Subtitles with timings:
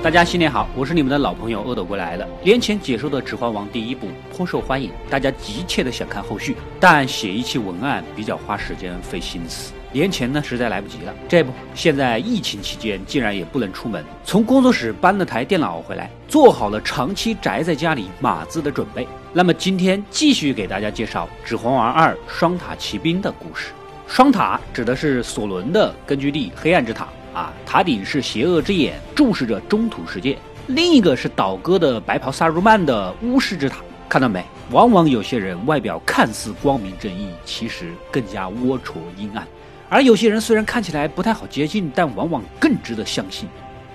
[0.00, 2.24] 大家新年好，我是你们的老朋友阿斗归来了。
[2.40, 11.12] 年前解说的《指环王》第一部颇受欢迎，大家急切的想看后续，但写一期文案比较花时间费心思，年前呢实在来不及了。
[11.28, 19.06] 这不，现在疫情期间竟然也不能出门，从工作室搬了台电脑回来，做好了长期宅在家里码字的准备。
[19.32, 23.72] 那么今天继续给大家介绍《指环王二：双塔奇兵》的故事。
[24.06, 27.08] 双塔指的是索伦的根据地黑暗之塔。
[27.32, 33.78] 啊，塔顶是邪恶之眼，注视着中土世界；另一个是倒戈的白袍萨鲁曼的巫师之塔。
[34.08, 34.44] 看到没？
[34.70, 39.44] 往往有些人外表看似光明正义，其实更加龌龊阴暗；
[39.88, 43.48] 而有些人虽然看起来不太好接近，但往往更值得相信。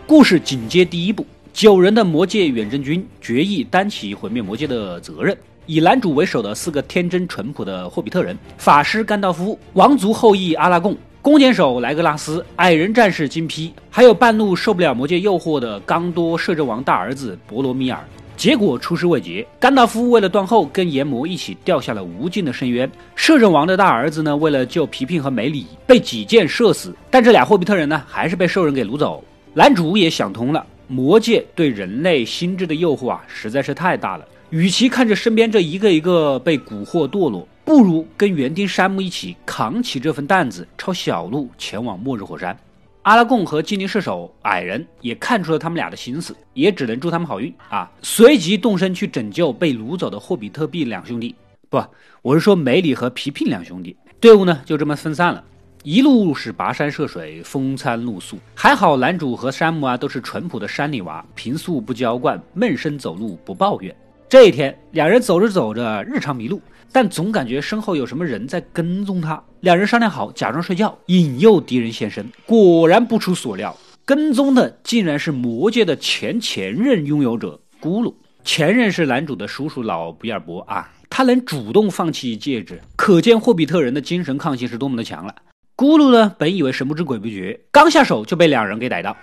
[0.06, 5.36] 故事紧接第一部，九人的魔界远征军决议担起毁灭魔界的责任。
[5.66, 10.96] 以男主为首的四个天真淳朴的霍比特人：法师甘道夫、王族后裔阿拉贡。
[11.24, 17.98] 弓箭手莱格拉斯、矮人战士金披，还有半路受不了魔界诱惑的刚多摄政王大儿子博罗米尔，
[18.36, 19.48] 结果出师未捷。
[19.58, 22.92] 甘道夫为了断后，跟炎魔一起掉下了无尽的深渊。
[23.16, 26.94] 摄政王的大儿子呢，为了救皮皮和梅里，被几箭射死。
[27.10, 29.24] 但这俩霍比特人呢，还是被兽人给掳走。
[29.54, 34.26] 男主也想通了，魔界对人类心智的诱惑啊，实在是太大了。
[34.50, 42.58] 与其看着身边这一个一个被蛊惑堕落，不如跟园丁山姆一起扛起这份担子，抄小路前往末日火山。
[43.04, 47.90] 阿拉贡和精灵射手矮人也看出了他们俩的心思，也只能祝他们好运啊！
[48.02, 51.36] 随即动身去拯救被掳走的霍比特币两兄弟。
[51.70, 51.84] 不，
[52.22, 53.96] 我是说梅里和皮皮两兄弟。
[54.20, 55.44] 队伍呢就这么分散了，
[55.84, 58.38] 一路是跋山涉水，风餐露宿。
[58.56, 63.94] 还好男主和山姆啊都是淳朴的山里娃，平素不娇惯，闷声走路不抱怨。
[64.30, 66.62] 这一天，两人走着走着，日常迷路，
[66.94, 69.44] 但总感觉身后有什么人在跟踪他。
[69.62, 72.26] 两人商量好，假装睡觉，引诱敌人现身。
[72.46, 78.14] 果然不出所料，跟踪的竟然是魔界的前前任拥有者咕噜。
[78.46, 85.34] 前任是男主的叔叔老比尔博啊，他能主动放弃戒指，可见霍比特人的精神抗性是多么的强了。
[85.76, 89.18] 咕噜呢，本以为神不知鬼不觉，刚下手就被两人给逮到。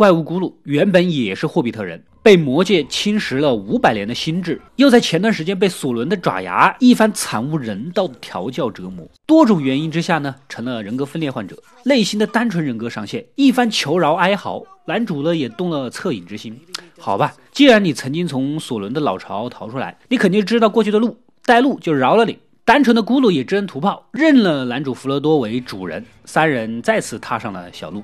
[0.00, 16.58] 怪物咕噜原本也是霍比特人，被魔界侵蚀了五百年的心智，又在前段时间被索伦的爪牙一番惨无人道的调教折磨，多种原因之下呢，成了人格分裂患者，内心的单纯人格上线，一番求饶哀嚎，男主呢也动了恻隐之心。
[16.98, 22.38] 好吧，既然你曾经从索伦的老巢逃出来，你肯定知道过去的路，带路就饶了你。
[22.64, 28.02] 单纯的咕噜也知恩图报，认了男主弗罗多为主人，三人再次踏上了小路。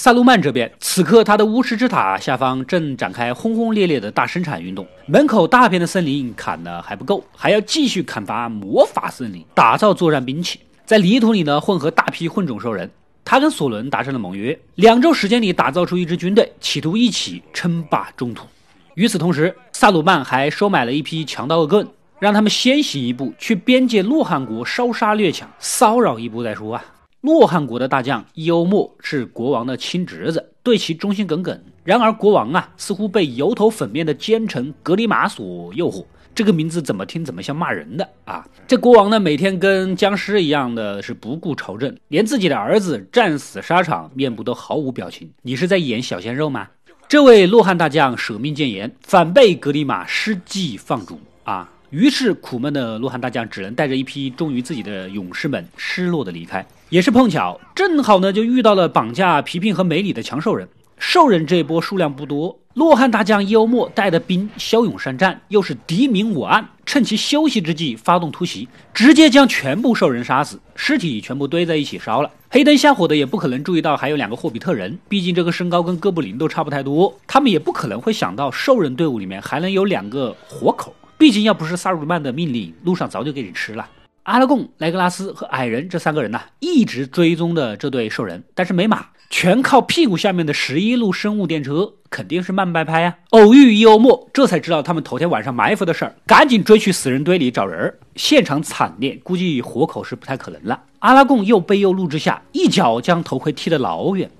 [0.00, 10.60] 萨鲁曼这边，此刻他的巫师之塔下方正展开轰轰烈烈的大生产运动，门口大片的森林砍的还不够，还要继续砍伐魔法森林，打造作战兵器。
[10.86, 12.88] 在泥土里呢混合大批混种兽人，
[13.24, 18.46] 他跟索伦达成了盟约，两周时间里打造出一支军队，企图一起称霸中土。
[18.94, 21.84] 与此同时，萨鲁曼还收买了一批强盗恶棍，
[22.20, 26.84] 让他们先行一步去边界洛汗国烧杀掠抢，骚扰一波再说啊。
[27.28, 31.62] 洛汗国的大将伊欧莫是国王的亲侄子，对其忠心耿耿。
[31.84, 36.02] 然而国王啊，似乎被油头粉面的奸臣格里玛所诱惑。
[36.34, 38.48] 这个名字怎么听怎么像骂人的啊！
[38.66, 45.30] 这国王呢，每天跟僵尸一样的是不顾朝政，连自己的儿子战死沙场，面部都毫无表情。
[45.42, 46.66] 你是在演小鲜肉吗？
[47.06, 51.70] 这位洛汗大将舍命谏言，反被格里玛施计放逐啊！
[51.90, 56.66] 于是苦闷的洛汗大将只能带着一批忠于自己的勇士们，失落的离开。
[56.90, 60.66] 也是碰巧，正好呢就遇到了绑架皮皮和梅里的强兽人。
[60.98, 72.30] 兽人这一波数量不多，洛汗大将伊欧莫带的兵骁勇善战，又是敌明我暗，趁其休息之际发动突袭，直接将全部兽人杀死，尸体全部堆在一起烧了。
[72.50, 80.94] 黑灯瞎火的也不可能注意到还有两个霍比特人，毕竟这个身高跟哥布林都差不太多，他们也不可能会想到兽人队伍里面还能有两个活口。
[81.18, 83.86] 毕竟要不是萨鲁曼的命令，路上早就给你吃了。
[84.28, 93.16] 阿拉贡、莱格拉斯和矮人这三个人呢，一直追踪的这对兽人，但是没马，全靠屁股下面的十一路生物电车，肯定是慢半拍啊。
[93.30, 97.94] 偶遇伊欧莫，这才知道他们头天晚上埋伏的事儿，赶紧追去死人堆里找人。
[98.16, 100.78] 现场惨烈，估计活口是不太可能了。
[100.98, 104.30] 阿拉贡又悲又怒之下，一脚将头盔踢得老远。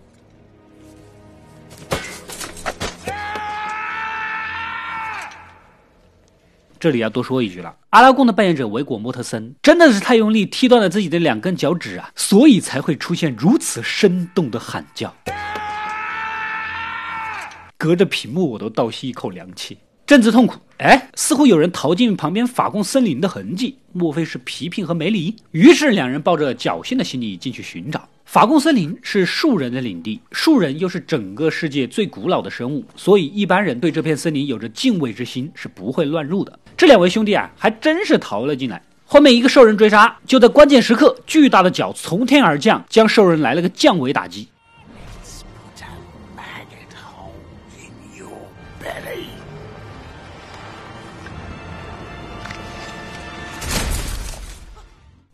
[6.81, 15.15] 这里要多说一句了，阿拉贡的扮演者维果莫特森真的是太用力踢断了自己的两根脚趾啊，所以才会出现如此生动的喊叫。
[17.77, 20.56] 隔着屏幕我都倒吸一口凉气，正值痛苦。
[20.78, 25.37] 哎，似乎有人逃进旁边法贡森林的痕迹，莫非是皮皮和梅里？
[25.50, 28.08] 于是两人抱着侥幸的心理进去寻找。
[28.25, 36.58] 法贡森林是树人的领地，树人又是整个世界最古老的生物，所以一般人对这片森林有着敬畏之心，是不会乱入的。
[36.75, 38.81] 这两位兄弟啊，还真是逃了进来。
[39.05, 44.49] 后面一个兽人追杀，就在关键时刻，巨大的脚从天而降，将兽人来了个降维打击。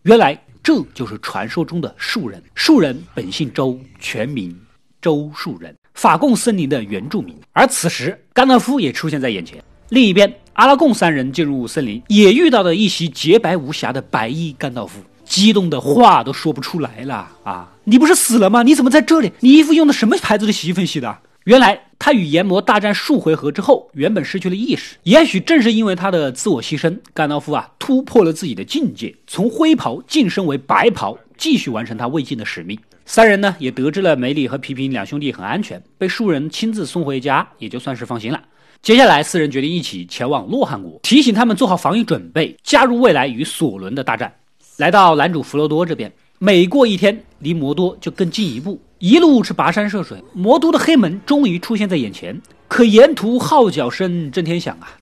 [0.04, 2.42] 原来这就是传说中的树人。
[2.54, 4.54] 树人本姓周，全名
[5.00, 7.34] 周树人，法贡森林的原住民。
[7.54, 9.64] 而此时，甘道夫也出现在眼前。
[9.88, 17.72] 另一边，阿拉贡三人进入森林，也遇到了一袭洁白无瑕的白衣甘道夫，激动的话都说不出来了啊！
[17.84, 18.62] 你不是死了吗？
[18.62, 19.32] 你怎么在这里？
[19.40, 21.18] 你衣服用的什么牌子的洗衣粉洗的？
[21.44, 24.96] 原来他与炎魔大战数回合之后，原本失去了意识。
[25.02, 32.78] 也许正是因为他的自我牺牲，甘道夫啊突破了自己的境界，从灰袍晋升为白袍，继续完成他未尽的使命。
[33.04, 38.42] 三人呢也得知了梅里和皮皮两兄弟很安全，被树人亲自送回家，也就算是放心了。
[38.80, 44.34] 接下来，四人决定一起前往洛汗国，提醒他们做好防御准备，加入未来与索伦的大战。
[44.78, 48.80] 来到男主弗罗多这边，每过一天，离魔多就更近一步。
[49.06, 54.96] 一路是跋山涉水，魔都的黑门终于出现在眼前，可沿途号角声震天响啊！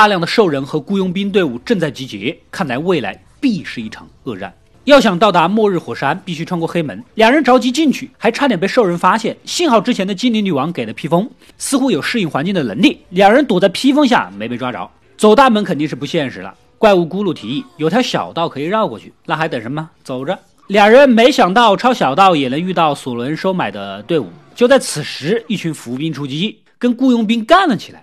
[0.00, 4.50] 大量的兽人和雇佣兵队伍正在集结，看来未来必是一场恶战。
[4.84, 7.04] 要想到达末日火山，必须穿过黑门。
[7.16, 9.36] 两人着急进去，还差点被兽人发现。
[9.44, 12.98] 幸好之前的精灵女王给了披风，似乎有适应环境的能力。
[13.10, 14.90] 两人躲在披风下，没被抓着。
[15.18, 16.54] 走大门肯定是不现实了。
[16.78, 19.90] 怪物咕噜提议有条小道可以绕过去，那还等什么？
[20.02, 20.38] 走着。
[20.68, 24.30] 两人没想到抄小道也能遇到索伦收买的队伍。
[24.54, 28.02] 就在此时，一群伏兵出击，跟雇佣兵干了起来。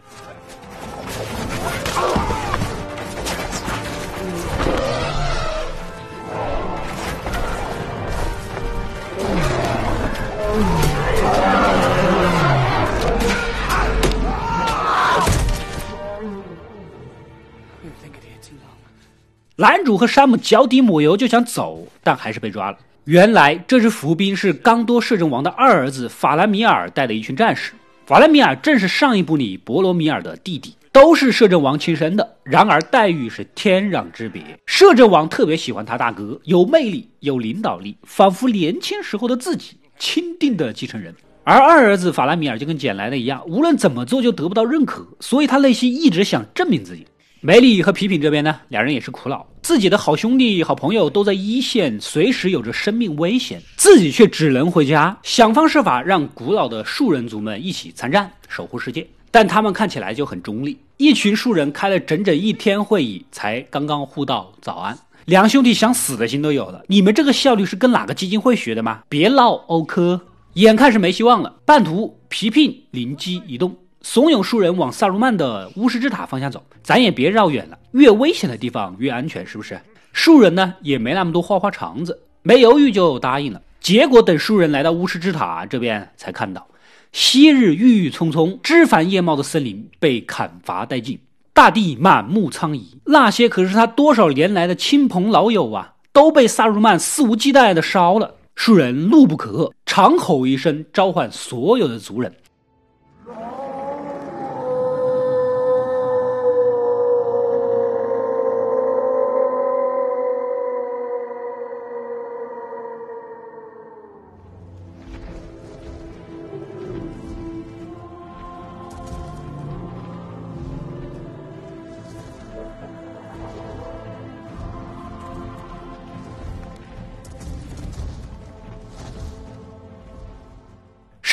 [19.60, 22.78] 男主和山姆脚底抹油就想走，但还是被抓了。
[23.06, 27.74] 原来这支伏兵是刚多摄政王的二儿子法兰米尔带的一群战士。
[28.06, 32.36] 法兰米尔正是上一部里博罗米尔的弟弟，都是摄政王亲生的。
[32.44, 34.44] 然而待遇是天壤之别。
[34.68, 41.16] 摄政王特别喜欢他大哥，有魅力，有领导力，仿佛年轻时候的自己，钦定的继承人。
[41.44, 47.08] 而二儿子法兰米尔就跟捡来的一样，无论怎么做就得不到认可，所以他内心一直想证明自己。
[47.42, 59.08] 梅里和皮品这边呢，两人也是苦恼，自己的好兄弟、好朋友都在一线，随时有着生命危险，自己却只能回家，想方设法让古老的树人族们一起参战，守护世界。
[59.30, 66.82] 但他们看起来就很中立，一群树人开了整整一天会议，才刚刚互道早安，两兄弟想死的心都有了。
[66.88, 69.02] 你们这个效率是跟哪个基金会学的吗？
[69.08, 70.20] 别闹，欧科，
[70.54, 71.54] 眼看是没希望了。
[71.66, 73.76] 半途，皮皮灵机一动。
[74.10, 79.78] 怂恿树人往萨鲁曼的巫师之塔方向走，咱也别绕远了，越危险的地方越安全，是不是？
[80.14, 83.62] 树人呢也没那么多花花肠子，没犹豫就答应了。
[83.82, 86.66] 结果等树人来到巫师之塔这边，才看到
[87.12, 91.20] 昔日郁郁葱葱、枝繁叶茂的森林被砍伐殆尽，
[91.54, 92.98] 大地满目苍夷。
[93.04, 98.34] 那些可是他多少年来的亲朋老友啊，都被萨鲁曼肆无忌惮的烧了。
[98.56, 102.34] 树人怒不可遏，长吼一声，召唤所有的族人。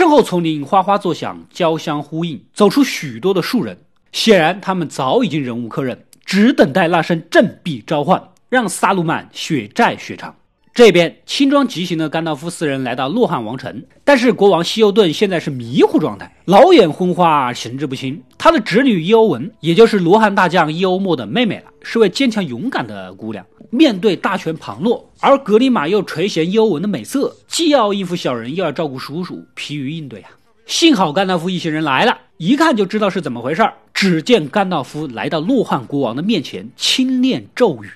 [0.04, 3.74] 身后丛林哗哗作响，交相呼应，走出许多的树人。
[4.12, 10.36] 显然，他们早已经忍无可忍，只等待那声振臂召唤，让萨鲁曼血债血偿。
[10.74, 18.20] 这边轻装急行的甘道夫四人来到洛汗王城，但是国王西欧顿现在是迷糊状态，老眼昏花，神志不清。
[18.36, 23.46] 他的侄女伊欧文，也就是罗汉大将伊欧莫的妹妹了，是位坚强勇敢的姑娘。
[23.70, 30.30] 面对大权旁落，而格里玛又垂涎伊欧文的美色，既要应付小人，又要照顾叔叔，疲于应对啊。
[30.66, 33.72] 幸好甘道夫一行人来了，一看就知道是怎么回事儿。
[33.92, 37.88] 只见甘道夫来到洛汗国王的面前，轻念咒语。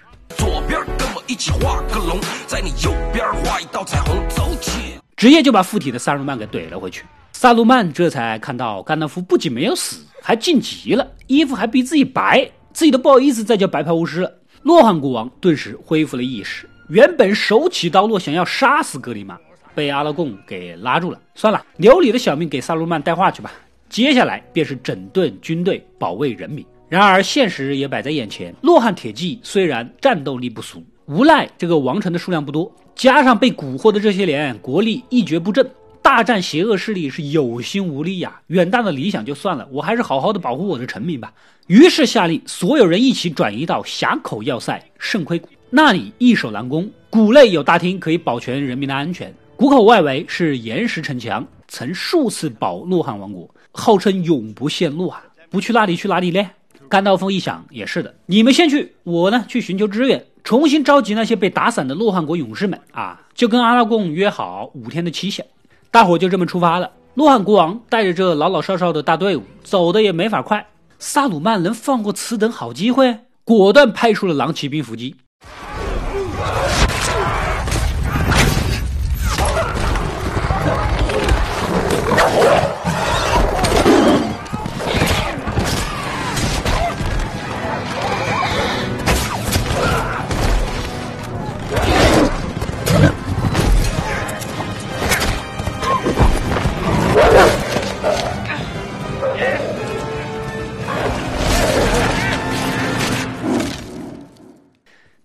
[1.28, 4.98] 一起画个龙，在你右边画一道彩虹，走起！
[5.14, 7.04] 直接就把附体的萨鲁曼给怼了回去。
[7.34, 14.32] 萨鲁曼这才看到甘道夫不仅没有死，还晋级了，衣服还比自己白，自己都不好意思再叫白袍巫师了。
[14.62, 19.38] 洛汗国王顿时恢复了意识，原本手起刀落想要杀死格里玛。
[19.74, 23.52] 被阿拉贡给拉住了，算了，留你的小命给萨鲁曼带话去吧。
[23.90, 26.64] 接下来便是整顿军队，保卫人民。
[26.88, 35.66] 然而现实也摆在眼前，洛汗铁骑虽然战斗力不俗，无奈这个王城的数量不多，加上被蛊惑的这些年国力一蹶不振，
[36.02, 38.38] 大战邪恶势力是有心无力呀。
[38.48, 41.32] 远大的理想就算了，我还是好好的保护我的臣民吧。
[41.66, 49.34] 于是下令所有人一起转移到峡口要塞圣盔谷，那里易守难攻，谷内有大厅可以保全人民的安全。
[49.56, 55.24] 谷口外围是岩石城墙，曾数次保洛汗王国，号称永不陷落啊！
[55.48, 56.50] 不去那里去哪里呢？
[56.88, 63.20] 甘道夫一想，也是的，你们先去，我呢去寻求支援，重新召集那些被打散的洛汗国勇士们啊！
[63.34, 65.44] 就跟阿拉贡约好五天的期限，
[65.90, 66.90] 大伙就这么出发了。
[67.14, 70.66] 洛汗国王带着这老老少少的大队伍，走的也没法快。
[70.98, 73.16] 萨鲁曼能放过此等好机会？
[73.44, 75.14] 果断派出了狼骑兵伏击。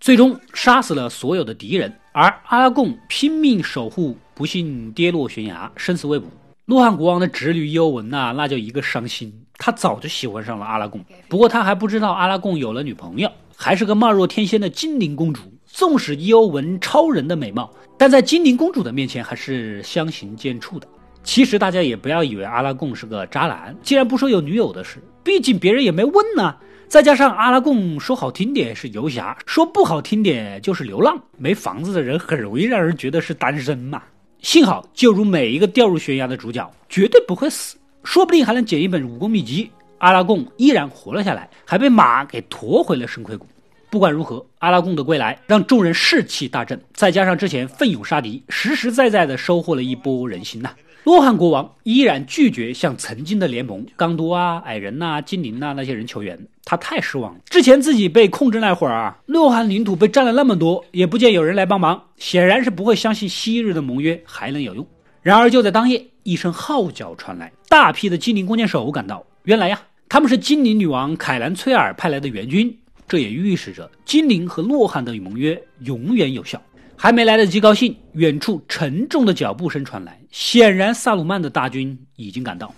[0.03, 6.27] 最终杀死了所有的敌人，而阿拉贡拼命守护，不幸跌落悬崖，生死未卜。
[6.65, 9.33] 洛汗国王的侄女伊欧文呐，那就一个伤心。
[9.57, 15.43] 他早就喜欢上了阿拉贡，不过他还不知道阿拉贡有了女朋友，还是个貌若天仙的精灵公主。
[15.65, 20.87] 纵使伊欧文超人的美貌，但在精灵公主的面前还是相形见绌的。
[21.23, 26.53] 其实大家也不要以为阿拉贡是个渣男，既然不说有女友的事，毕竟别人也没问呢。
[26.87, 31.19] 再加上阿拉贡说好听点是游侠，说不好听点就是流浪。
[31.37, 34.01] 没房子的人很容易让人觉得是单身嘛。
[34.41, 39.71] 幸好，就如每一个掉入悬崖的主角，绝对不会死，说不定还能捡一本武功秘籍。
[39.99, 43.47] 阿拉贡依然活了下来，还被马给驮回了圣盔谷。
[43.89, 50.71] 不管如何，阿拉贡的归来让众人士气大振，再加上之前奋勇杀敌，实实在在的收获了一波人心呐。
[51.03, 57.39] 洛汗国王依然拒绝向曾经的联盟刚多啊、矮人呐、精灵呐那些人求援，他太失望了。
[57.49, 64.87] 之前自己被控制那会儿啊，洛汗领土被占了那么多，也不见有人来帮忙，显然是不会相信昔日的盟约还能有用。
[65.21, 69.25] 然而就在当夜，一声号角传来，大批的精灵弓箭手赶到。
[69.43, 72.73] 原来呀，他们是精灵女王凯兰崔尔派来的援军，
[73.09, 76.61] 这也预示着精灵和洛汗的盟约永远有效。
[76.95, 82.73] 还没来得及高兴，远处沉重的脚步声传来，显然萨鲁曼的大军已经赶到。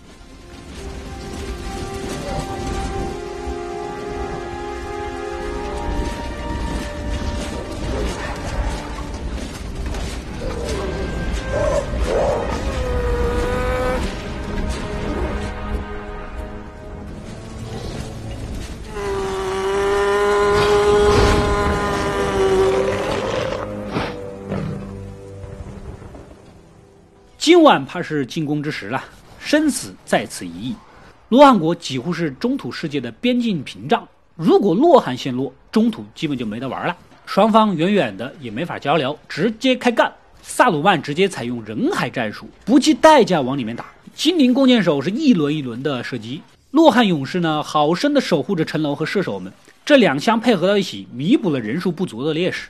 [27.65, 29.03] 晚怕是进攻之时了，
[29.39, 30.75] 生死在此一役。
[31.29, 36.95] 罗汉国几乎是中土世界的边境屏障，如果洛汗陷落，中土基本就没得玩了。
[37.25, 40.13] 双方远远的也没法交流，直接开干。
[40.43, 43.85] 萨鲁曼直接采用人海战术，不计代价往里面打。
[44.13, 49.51] 精灵弓箭手是一轮一轮的射击，洛汗勇士呢，好生的守护着城楼和射手们。
[49.83, 52.67] 这两相配合到一起，弥补了人数不足的劣势。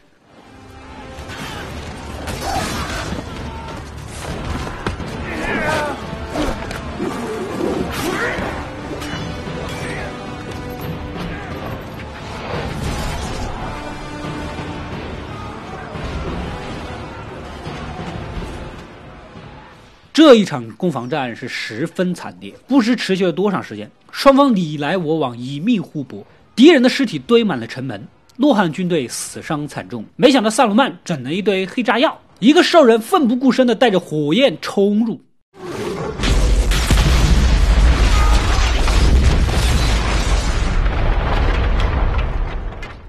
[20.28, 23.88] 这一场攻防战是十分惨烈，不知持续了多长时间。
[24.12, 28.04] 双方你来我往，以命互搏，敌人的尸体堆满了城门。
[28.38, 30.04] 洛汗军队死伤惨重。
[30.16, 35.22] 没想到萨鲁曼整了一堆黑炸药，一个兽人奋不顾身地带着火焰冲入。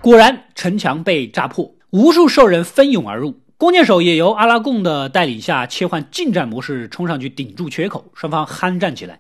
[0.02, 3.35] 果然，城墙被炸破，无数兽人蜂拥而入。
[3.58, 9.18] 弓箭手也由阿拉贡的带领下切换近战模式，冲上去顶住缺口，双方酣战起来。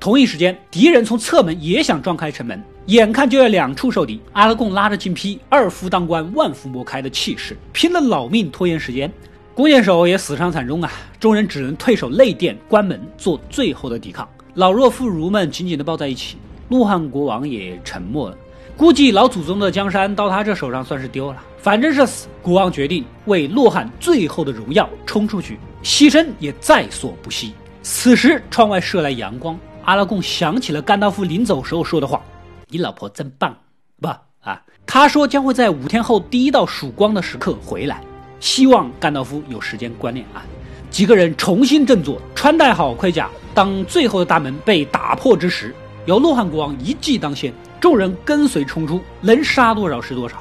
[0.00, 4.20] 同一时间，敌人从侧门也想撞开城门，眼看就要两处受敌。
[4.32, 9.12] 阿拉贡拉着金批，二夫当关，万夫莫开的气势，拼了老命拖延时间。
[9.54, 10.92] 弓箭手也死伤惨重啊！
[11.18, 14.28] 众人只能退守内殿，关门做最后的抵抗。
[14.54, 16.36] 老弱妇孺们紧紧地抱在一起，
[16.68, 18.36] 洛汗国王也沉默了。
[18.76, 22.28] 估计老祖宗的江山到他这手上算是丢了，反正是死。
[22.40, 27.52] 国王决定为洛汉最后的荣耀冲出去，牺牲也在所不惜。
[27.82, 29.58] 此时，窗外射来阳光。
[29.88, 32.20] 阿拉贡想起了甘道夫临走时候说的话
[32.68, 33.56] ：“你老婆真棒，
[34.02, 34.06] 不
[34.40, 38.02] 啊？”他说将会在五天后第一道曙光的时刻回来，
[38.38, 40.44] 希望甘道夫有时间观念啊。
[40.90, 43.30] 几个人重新振作，穿戴好盔甲。
[43.54, 50.36] 当最后的大门被打破之时，由洛汗国王一骑当先，众人跟随冲出，能杀多少是多少。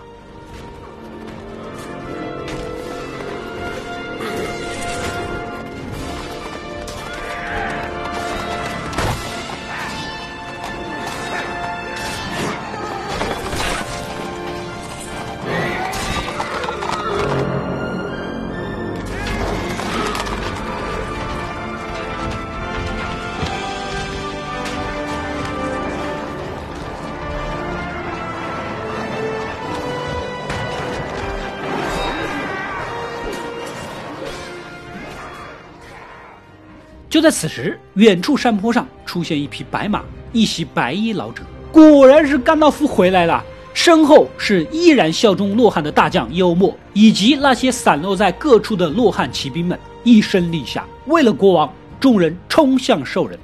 [37.09, 41.41] 就在此时，远处山坡上出现一匹白马，一袭白衣老者，
[41.71, 43.43] 果然是甘道夫回来了。
[43.73, 53.37] 身后是依然效忠洛汗的大将幽默，以及那些散落在各处的洛汗骑兵们，一声令下，为了国王，众人冲向兽人。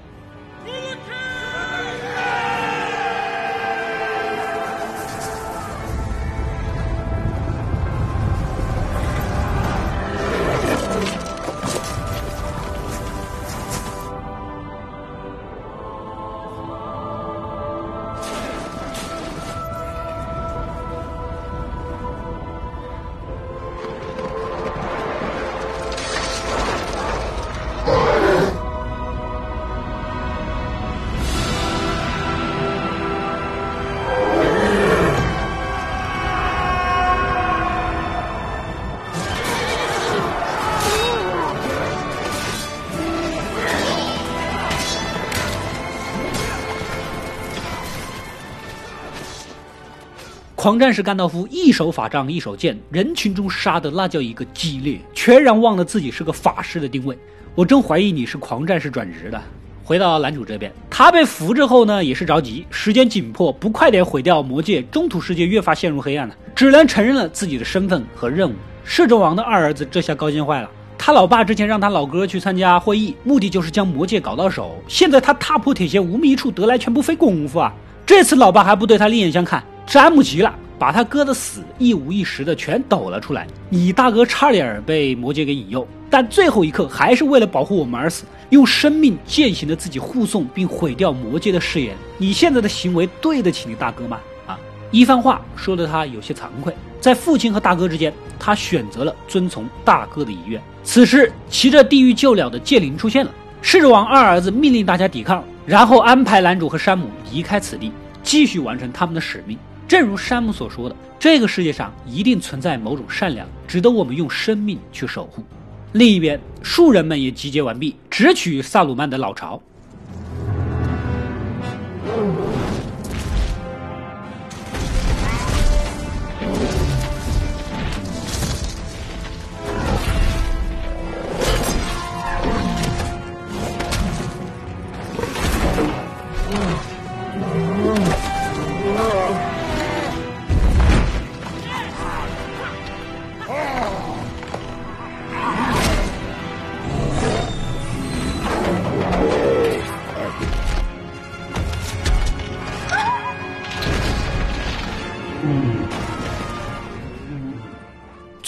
[50.63, 57.17] 狂战士甘道夫一手法杖一手剑，人群中杀的那叫一个激烈，全然忘了自己是个法师的定位。
[57.53, 59.41] 我真怀疑你是狂战士转职的。
[59.83, 68.53] 回到男主这边，他被俘之后呢，也是着急，时间紧迫，不快点毁掉魔戒，中土世界越发陷入黑暗了，只能承认了自己的身份和任务。
[68.85, 77.73] 摄政王的二儿子这下高兴坏了，他老爸之前让他老哥去参加会议，目的就是将魔戒搞到手，现在他踏破铁鞋无觅处，得来全不费功夫啊！
[78.05, 79.61] 这次老爸还不对他另眼相看。
[79.85, 83.45] 詹姆急了，把他哥的死一五一十的全抖了出来。
[83.69, 91.95] 你大哥差点被魔戒给引诱，但最后一刻还是为了保护我们而死，用生命践行了自己护送并毁掉魔戒的誓言。
[92.17, 94.19] 你现在的行为对得起你大哥吗？
[94.47, 94.57] 啊！
[94.89, 100.61] 一番话说的他有些惭愧，在父亲和大哥之间，他选择了遵从大哥的遗愿。
[100.83, 107.91] 此时，骑着地狱救鸟的剑灵出现了，狮子王二儿子命令大家抵抗，然后安排男主和山姆离开此地，
[108.23, 109.57] 继续完成他们的使命。
[109.93, 115.43] 正如山姆所说的，这个世界上一定存在某种善良，值得我们用生命去守护。
[115.91, 119.61] 另一边，树人们也集结完毕，直取萨鲁曼的老巢。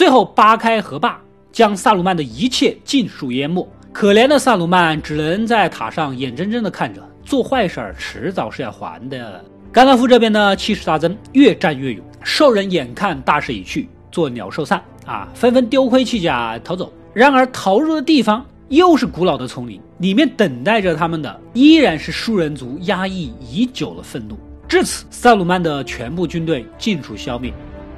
[0.06, 1.20] 最后扒开河坝，
[1.52, 3.68] 将萨鲁曼的一切尽数淹没。
[3.92, 9.44] 可怜的萨鲁曼只能在塔上眼睁睁地看着，做坏事儿迟早是要还的。
[9.72, 12.06] 甘道夫这边呢，气势大增，越战越勇。
[12.22, 16.94] 兽人眼看大势已去，作鸟兽散啊，纷纷丢盔弃甲逃走。
[17.12, 24.38] 然而逃入的地方又是古老的丛林，里面等待着他们的依然是树人族压抑已久的愤怒。
[24.68, 27.52] 至此，萨鲁曼的全部军队尽数消灭。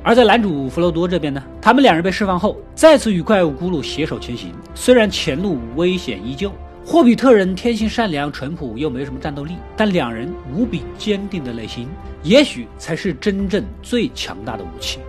[0.03, 4.53] 而在男主弗罗多这边呢，他们两人被释放后，再次与怪物咕噜携手前行。
[4.73, 6.51] 虽然前路危险依旧，
[6.85, 11.89] 霍比特人天性善良淳朴，又没什么战斗力，但两人无比坚定的内心，
[12.23, 14.99] 也许才是真正最强大的武器。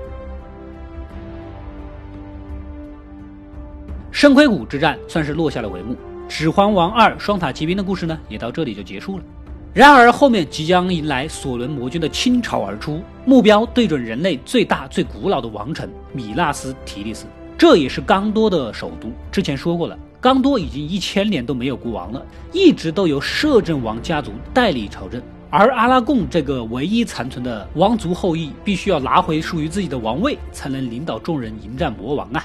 [4.11, 5.94] 圣盔谷之战算是落下了帷幕，
[6.29, 9.24] 《指环王二：双塔奇兵》的故事呢，也到这里就结束了。
[9.72, 17.26] 然而，后面即将迎来索伦魔君的倾巢而出，目标对准人类最大、最古老的王城米纳斯提利斯，
[17.58, 19.12] 这也是刚多的首都。
[19.30, 25.20] 之前说过了，刚多已经一千年都没有国王了，一直都由摄政王家族代理朝政。
[25.50, 32.42] 而阿拉贡这个唯一残存的王族后裔，必须要拿回属于自己的王位，才能领导众人迎战魔王啊！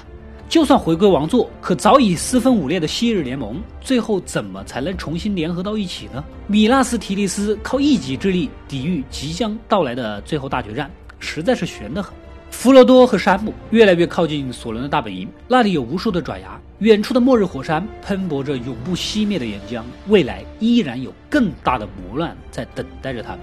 [0.48, 6.22] 就算回归王座，可早已四分五裂的昔日联盟，最后怎么才能重新联合到一起呢？
[6.46, 12.14] 米纳斯提利斯靠一己之力抵御即将到来的最后大决战，实在是悬得很。
[12.50, 23.40] 弗罗多和山姆越来越靠近索伦的大本营，那里有无数的爪牙，远处的末日火山喷薄着永不熄灭的岩浆，未来依然有更大的磨难在等待着他们。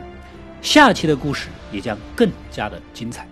[0.62, 3.28] 下期的故事也将更加的精彩。